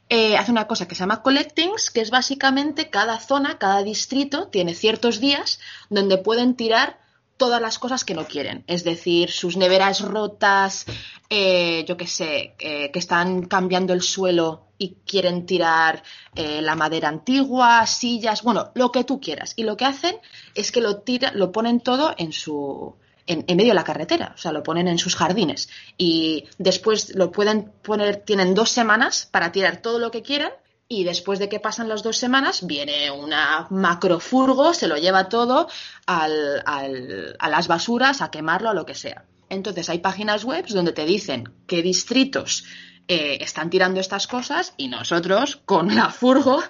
[0.09, 4.47] eh, hace una cosa que se llama collectings, que es básicamente cada zona, cada distrito
[4.47, 6.99] tiene ciertos días donde pueden tirar
[7.37, 8.63] todas las cosas que no quieren.
[8.67, 10.85] Es decir, sus neveras rotas,
[11.29, 16.03] eh, yo qué sé, eh, que están cambiando el suelo y quieren tirar
[16.35, 19.53] la madera antigua, sillas, bueno, lo que tú quieras.
[19.55, 20.17] Y lo que hacen
[20.53, 22.95] es que lo, tira, lo ponen todo en su,
[23.27, 27.31] en, medio de la carretera, o sea, lo ponen en sus jardines y después lo
[27.31, 30.51] pueden poner, tienen dos semanas para tirar todo lo que quieran
[30.89, 35.67] y después de que pasan las dos semanas viene una macrofurgo, se lo lleva todo
[36.05, 39.25] al, a las basuras, a quemarlo, a lo que sea.
[39.49, 42.65] Entonces hay páginas web donde te dicen qué distritos
[43.09, 46.61] eh, están tirando estas cosas y nosotros con la furgo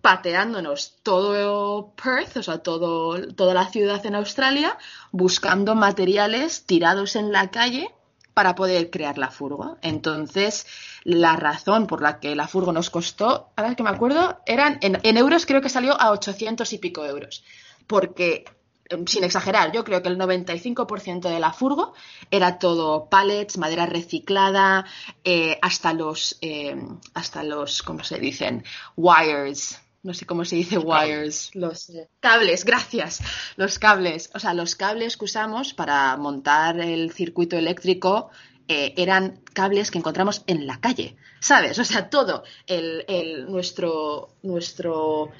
[0.00, 4.78] pateándonos todo Perth, o sea, todo, toda la ciudad en Australia,
[5.12, 7.90] buscando materiales tirados en la calle
[8.34, 9.78] para poder crear la furgo.
[9.80, 10.66] Entonces,
[11.04, 14.98] la razón por la que la furgo nos costó, ahora que me acuerdo, eran en,
[15.02, 17.44] en euros creo que salió a 800 y pico euros.
[17.86, 18.44] Porque
[18.90, 21.94] Em, sin exagerar, yo creo que el 95% de la furgo
[22.30, 24.84] era todo pallets, madera reciclada,
[25.24, 28.64] eh, hasta los, em, hasta los, ¿cómo se dicen?
[28.96, 29.80] Wires.
[30.04, 31.50] No sé cómo se dice wires.
[31.54, 33.20] Los eh, cables, gracias.
[33.56, 34.30] Los cables.
[34.34, 38.30] O sea, los cables que usamos para montar el circuito eléctrico
[38.68, 41.78] eh, eran cables que encontramos en la calle, ¿sabes?
[41.78, 45.30] O sea, todo el, el nuestro, nuestro,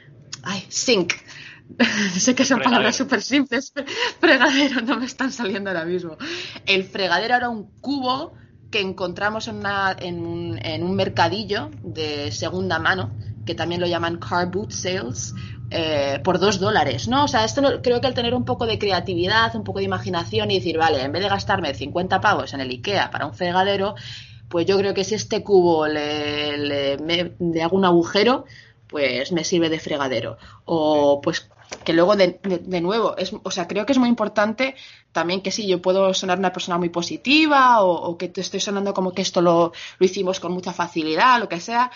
[0.43, 1.13] ay, zinc
[2.19, 3.73] sé que son palabras súper simples.
[4.21, 6.17] Fregadero, no me están saliendo ahora mismo.
[6.67, 8.35] El fregadero era un cubo
[8.71, 9.65] que encontramos en,
[10.27, 13.13] un, mercadillo de segunda mano,
[13.45, 15.35] que también lo llaman car boot sales,
[15.71, 17.25] eh, por dos dólares, ¿no?
[17.25, 20.51] O sea, esto creo que el tener un poco de creatividad, un poco de imaginación
[20.51, 23.95] y decir, vale, en vez de gastarme 50 pavos en el IKEA para un fregadero,
[24.49, 28.45] pues yo creo que si este cubo le, le hago un agujero,
[28.87, 30.39] pues me sirve de fregadero.
[30.65, 31.49] O pues
[31.85, 32.39] que luego de,
[32.81, 34.77] nuevo, es, o sea, creo que es muy importante
[35.13, 38.95] también que sí, yo puedo sonar una persona muy positiva o, que te estoy sonando
[38.95, 41.91] como que esto lo, lo, hicimos con mucha facilidad, lo que sea,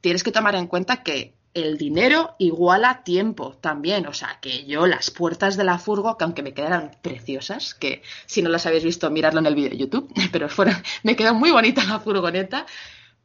[0.00, 4.86] tienes que tomar en cuenta que el dinero iguala tiempo también, o sea, que yo
[4.86, 8.84] las puertas de la furgo, que aunque me quedaran preciosas, que si no las habéis
[8.84, 12.66] visto, miradlo en el vídeo de YouTube, pero fuera, me quedó muy bonita la furgoneta,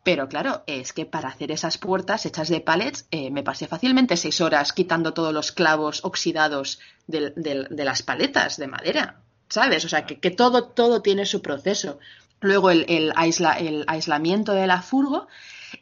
[0.03, 4.17] pero claro, es que para hacer esas puertas hechas de pallets eh, me pasé fácilmente
[4.17, 7.33] seis horas quitando todos los clavos oxidados de,
[7.71, 9.83] las paletas de madera, ¿sabes?
[9.85, 11.99] O sea, que, todo, todo tiene su proceso.
[12.39, 13.13] Luego el, el,
[13.59, 15.27] el aislamiento de la furgo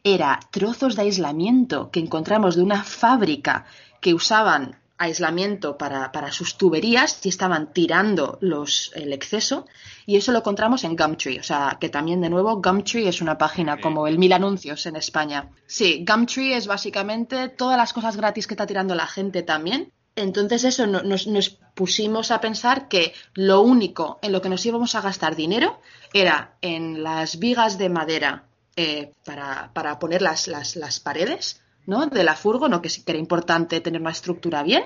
[0.03, 3.65] era trozos de aislamiento que encontramos de una fábrica
[4.01, 9.65] que usaban aislamiento para, sus tuberías y estaban tirando los, el exceso
[10.05, 13.37] y eso lo encontramos en Gumtree, o sea que también de nuevo Gumtree es una
[13.37, 15.49] página como el Mil Anuncios en España.
[15.65, 19.91] Sí, Gumtree es básicamente todas las cosas gratis que está tirando la gente también.
[20.15, 24.93] Entonces eso nos, nos pusimos a pensar que lo único en lo que nos íbamos
[24.93, 25.79] a gastar dinero
[26.13, 28.43] era en las vigas de madera
[28.75, 32.07] eh, para, para, poner las, las, las paredes ¿no?
[32.07, 32.81] de la furgo, ¿no?
[32.81, 34.83] que que era importante tener una estructura bien.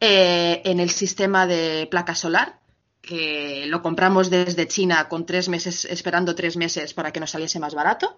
[0.00, 2.58] Eh, en el sistema de placa solar,
[3.00, 7.60] que lo compramos desde China con tres meses, esperando tres meses para que nos saliese
[7.60, 8.16] más barato.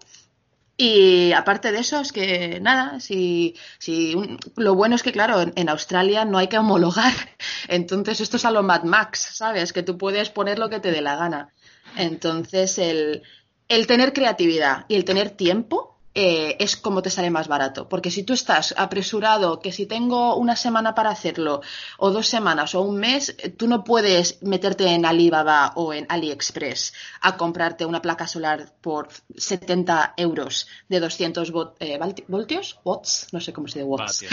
[0.77, 4.17] Y aparte de eso, es que nada, si, si
[4.57, 7.13] lo bueno es que, claro, en, Australia no hay que homologar.
[7.69, 9.73] Entonces, esto es a lo Mad Max, ¿sabes?
[9.73, 11.53] Que tú puedes poner lo que te dé la gana.
[11.97, 13.23] Entonces, el,
[13.69, 17.89] el tener creatividad y el tener tiempo eh, es como te sale más barato.
[17.89, 21.61] Porque si tú estás apresurado, que si tengo una semana para hacerlo,
[21.99, 26.93] o dos semanas, o un mes, tú no puedes meterte en Alibaba o en AliExpress
[27.21, 31.99] a comprarte una placa solar por 70 euros de 200 eh,
[32.29, 34.25] voltios, watts, no sé cómo se dice watts,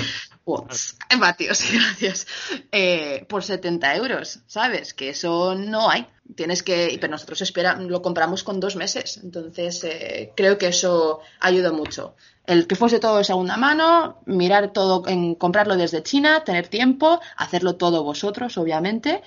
[0.46, 2.28] watts, vatios, gracias,
[2.72, 4.94] eh, por 70 euros, ¿sabes?
[4.94, 9.84] Que eso no hay tienes que, pero nosotros espera, lo compramos con dos meses, entonces
[9.84, 12.16] eh, creo que eso ayuda mucho.
[12.46, 17.20] El que fuese todo de segunda mano, mirar todo, en comprarlo desde China, tener tiempo,
[17.38, 19.22] hacerlo todo vosotros, obviamente,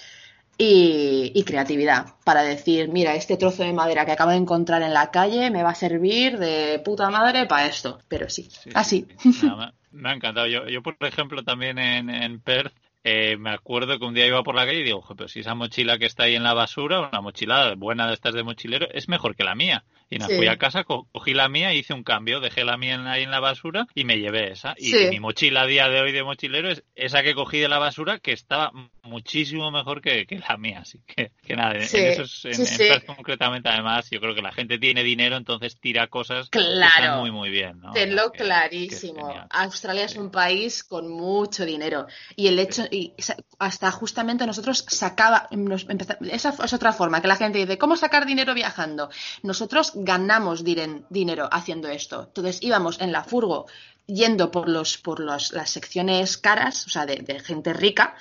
[0.57, 5.11] y, creatividad para decir, mira, este trozo de madera que acabo de encontrar en la
[5.11, 7.99] calle me va a servir de puta madre para esto.
[8.09, 9.07] Pero sí, así.
[9.91, 10.47] me, ha encantado.
[10.47, 12.75] Yo, yo, por ejemplo, también en, en Perth
[13.07, 15.55] eh, me acuerdo que un día iba por la calle y digo, pero si esa
[15.55, 19.11] mochila que está ahí en la basura, una mochila buena de estas de mochilero, es
[19.11, 19.85] mejor que la mía.
[20.11, 23.23] Y me fui a casa, cogí la mía, hice un cambio, dejé la mía ahí
[23.23, 24.75] en la basura y me llevé esa.
[24.79, 27.79] Y mi mochila a día de hoy de mochilero es esa que cogí de la
[27.79, 28.71] basura que estaba
[29.03, 30.81] muchísimo mejor que, la mía.
[30.81, 35.03] Así que, que nada, en, eso en, concretamente además yo creo que la gente tiene
[35.03, 37.21] dinero, entonces tira cosas claro.
[37.21, 37.81] muy muy bien.
[37.81, 37.93] ¿no?
[37.93, 39.35] Tenlo clarísimo.
[39.51, 43.15] Australia es un país con mucho dinero y el hecho y
[43.59, 45.49] hasta justamente nosotros sacaba
[46.31, 49.11] esa es otra forma que la gente dice cómo sacar dinero viajando.
[49.43, 52.25] Nosotros ganamos dinero haciendo esto.
[52.29, 53.67] Entonces íbamos en la furgo
[54.07, 58.15] yendo por los por las secciones caras, o sea, de gente rica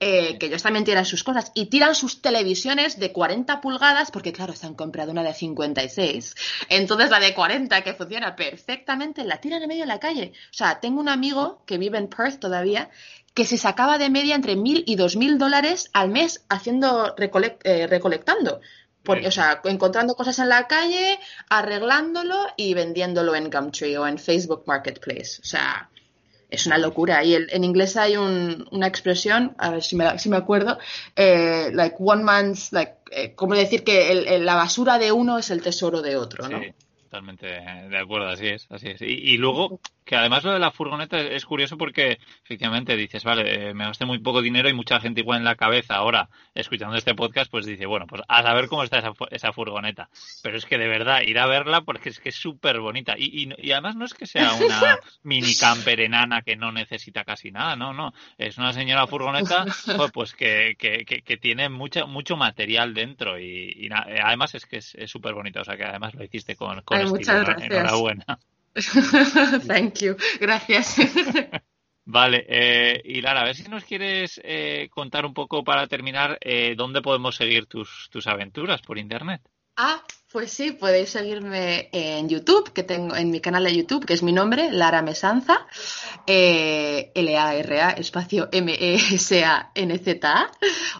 [0.00, 4.32] eh, que ellos también tiran sus cosas y tiran sus televisiones de 40 pulgadas porque
[4.32, 6.36] claro, se han comprado una de 56.
[6.68, 10.32] Entonces la de 40 que funciona perfectamente la tiran en medio de la calle.
[10.52, 12.90] O sea, tengo un amigo que vive en Perth todavía
[13.38, 17.14] que se sacaba de media entre mil y dos mil dólares al mes haciendo
[17.62, 18.60] eh, recolectando.
[19.06, 24.64] o sea, encontrando cosas en la calle, arreglándolo y vendiéndolo en Gumtree o en Facebook
[24.66, 25.40] Marketplace.
[25.40, 25.88] O sea,
[26.50, 27.22] es una locura.
[27.22, 30.76] Y en inglés hay una expresión, a ver si me, si me acuerdo,
[31.14, 35.62] eh, like one man's, like, eh, como decir que la basura de uno es el
[35.62, 36.60] tesoro de otro, ¿no?
[37.08, 39.00] Totalmente de acuerdo, así es, así es.
[39.00, 43.74] Y, luego, que además lo de la furgoneta es, curioso porque efectivamente dices, vale, eh,
[43.74, 47.14] me gasté muy poco dinero y mucha gente igual en la cabeza ahora, escuchando este
[47.14, 50.10] podcast, pues dice, bueno, pues a saber cómo está esa, esa furgoneta.
[50.42, 53.14] Pero es que de verdad, ir a verla porque es que es súper bonita.
[53.16, 57.50] Y, y, además no es que sea una mini camper enana que no necesita casi
[57.50, 58.12] nada, no, no.
[58.36, 59.64] Es una señora furgoneta
[60.12, 65.32] pues, que, que, que, tiene mucho, mucho material dentro y, además es que es súper
[65.32, 65.62] bonita.
[65.62, 67.70] O sea que además lo hiciste con muchas gracias.
[67.70, 68.38] Enhorabuena.
[69.66, 70.16] Thank you.
[70.40, 70.96] Gracias.
[72.10, 76.38] Vale, eh, y Lara, a ver si nos quieres eh, contar un poco para terminar
[76.40, 79.42] eh, dónde podemos seguir tus, tus aventuras por internet.
[79.76, 84.12] Ah, pues sí, podéis seguirme en YouTube, que tengo en mi canal de YouTube, que
[84.12, 85.66] es mi nombre, Lara Mesanza,
[86.26, 90.50] eh, L-A-R-A, espacio M-E-S-A-N-Z-A,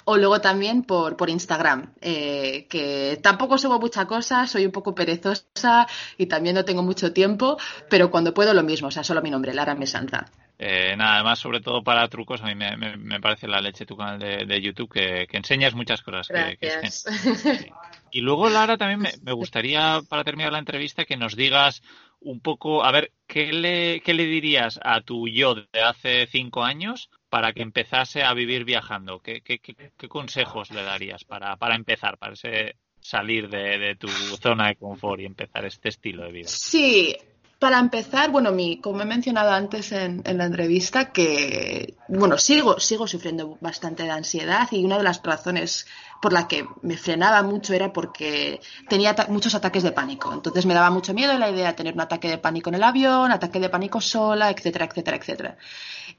[0.05, 4.95] o luego también por, por Instagram, eh, que tampoco subo mucha cosa, soy un poco
[4.95, 5.87] perezosa
[6.17, 7.59] y también no tengo mucho tiempo,
[7.91, 10.31] pero cuando puedo lo mismo, o sea, solo mi nombre, Lara Mesanza.
[10.61, 14.19] Eh, nada, además, sobre todo para trucos, a mí me, parece la leche tu canal
[14.19, 16.29] de, YouTube, que, enseñas muchas cosas.
[18.11, 21.83] Y luego, Lara, también me, gustaría, para terminar la entrevista, que nos digas
[22.21, 26.65] un poco, a ver, ¿qué le, qué le dirías a tu yo de hace cinco
[26.65, 29.21] años para que empezase a vivir viajando?
[29.21, 34.09] ¿Qué, qué, qué, consejos le darías para, para empezar, para ese salir de, de, tu
[34.09, 36.49] zona de confort y empezar este estilo de vida?
[36.49, 37.17] Sí,
[37.59, 43.09] para empezar, bueno, mi, como he mencionado antes en, la entrevista, que bueno, sigo, sigo
[43.09, 45.87] sufriendo bastante de ansiedad y una de las razones
[46.23, 50.33] por la que me frenaba mucho era porque tenía muchos ataques de pánico.
[50.33, 52.85] Entonces me daba mucho miedo la idea de tener un ataque de pánico en el
[52.85, 55.57] avión, ataque de pánico sola, etcétera, etcétera, etcétera.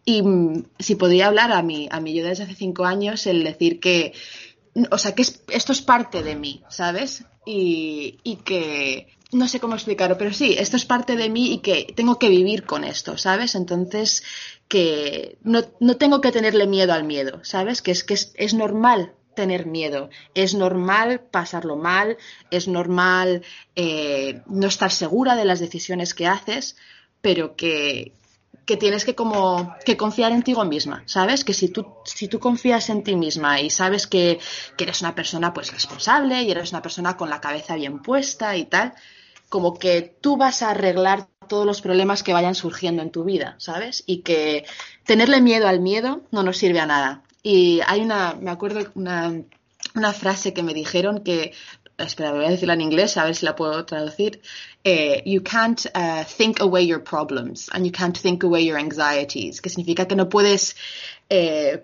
[0.04, 3.46] Y mm, si podría hablar a mí, a mí yo desde hace cinco años, el
[3.46, 4.14] decir que,
[4.92, 7.24] o sea, que esto es parte de mí, ¿sabes?
[7.46, 11.58] Y, y que no sé cómo explicarlo, pero sí, esto es parte de mí y
[11.60, 13.56] que tengo que vivir con esto, ¿sabes?
[13.56, 14.24] Entonces,
[14.68, 17.82] que no, no tengo que tenerle miedo al miedo, ¿sabes?
[17.82, 22.18] Que es que es, normal tener miedo, es normal pasarlo mal,
[22.50, 23.44] es normal
[23.76, 26.76] eh, no estar segura de las decisiones que haces,
[27.22, 28.14] pero que,
[28.70, 31.44] que tienes que como que confiar en ti misma, ¿sabes?
[31.44, 34.38] Que si tú, si tú confías en ti misma y sabes que,
[34.78, 38.56] que, eres una persona pues responsable y eres una persona con la cabeza bien puesta
[38.56, 38.94] y tal,
[39.50, 43.56] como que tú vas a arreglar todos los problemas que vayan surgiendo en tu vida,
[43.58, 44.04] ¿sabes?
[44.06, 44.66] Y que
[45.04, 47.24] tenerle miedo al miedo no nos sirve a nada.
[47.42, 49.34] Y hay una, me acuerdo una,
[49.96, 51.54] una frase que me dijeron que
[52.00, 54.42] espera, voy a decirla en inglés, a ver si la puedo traducir.
[54.84, 59.62] Eh, you can't uh, think away your problems and you can't think away your anxieties,
[59.62, 60.76] que significa que no puedes
[61.30, 61.84] eh,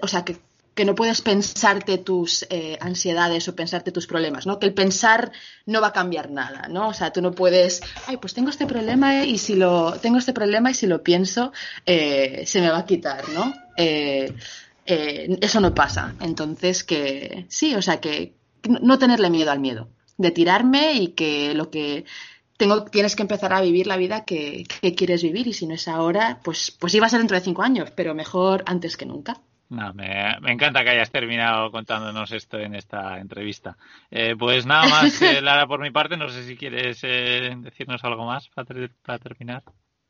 [0.00, 0.38] o sea, que,
[0.84, 4.58] no puedes pensarte tus eh, ansiedades o pensarte tus problemas, ¿no?
[4.58, 5.30] Que el pensar
[5.66, 6.88] no va a cambiar nada, ¿no?
[6.88, 10.32] O sea, tú no puedes, ay, pues tengo este problema y si lo, tengo este
[10.32, 11.52] problema y si lo pienso,
[11.84, 13.54] se me va a quitar, ¿no?
[13.76, 16.14] Eso no pasa.
[16.20, 18.32] Entonces, que sí, o sea, que
[18.68, 19.88] no tenerle miedo al miedo,
[20.18, 22.04] de tirarme y que lo que
[22.56, 25.74] tengo, tienes que empezar a vivir la vida que, que quieres vivir y si no
[25.74, 29.06] es ahora, pues, pues iba a ser dentro de cinco años, pero mejor antes que
[29.06, 29.40] nunca.
[29.72, 33.78] No, me, me, encanta que hayas terminado contándonos esto en esta entrevista.
[34.10, 38.04] Eh, pues nada más, eh, Lara, por mi parte, no sé si quieres eh, decirnos
[38.04, 39.62] algo más para, para terminar.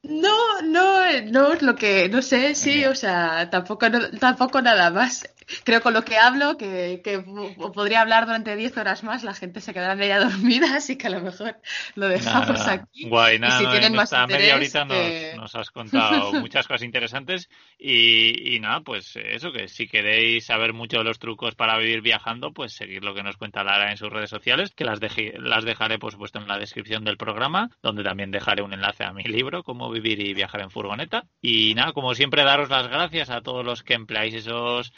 [0.03, 0.99] No, no,
[1.31, 5.33] no, lo que, no sé, sí, o sea, tampoco, no, tampoco nada más.
[5.65, 7.25] Creo con lo que hablo, que, que
[7.73, 11.11] podría hablar durante 10 horas más, la gente se quedará media dormida, así que a
[11.11, 11.57] lo mejor
[11.95, 13.09] lo dejamos nada, aquí.
[13.09, 16.33] Guay, nada, y si tienen en más interés, media horita nos, eh, nos, has contado
[16.41, 17.49] muchas cosas interesantes
[17.79, 22.03] y, y, nada, pues eso, que si queréis saber mucho de los trucos para vivir
[22.03, 25.35] viajando, pues seguir lo que nos cuenta Lara en sus redes sociales, que las, deje,
[25.39, 29.13] las dejaré, por supuesto, en la descripción del programa, donde también dejaré un enlace a
[29.13, 31.25] mi libro, Cómo vivir y viajar en furgoneta.
[31.41, 34.93] Y nada, como siempre, daros las gracias a todos los que empleáis esos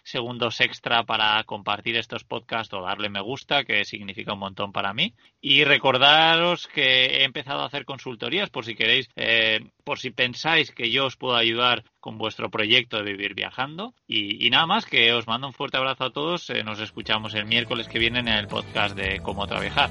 [0.61, 5.15] extra para compartir estos podcasts o darle me gusta, que significa un montón para mí.
[5.41, 10.71] Y recordaros que he empezado a hacer consultorías por si queréis, eh, por si pensáis
[10.71, 13.95] que yo os puedo ayudar con vuestro proyecto de vivir viajando.
[14.07, 16.51] Y, y nada más, que os mando un fuerte abrazo a todos.
[16.51, 19.91] Eh, nos escuchamos el miércoles que viene en el podcast de Cómo Trabajar.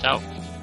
[0.00, 0.53] Chao.